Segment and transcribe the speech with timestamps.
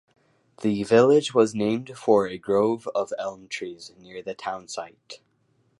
[0.63, 5.19] The village was named for a grove of elm trees near the town site.